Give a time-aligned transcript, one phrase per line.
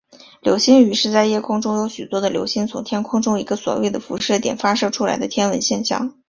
[0.41, 6.15] 流星雨是在夜空中有许多的流星从天空中一个所谓的辐射点发射出来的天文现象。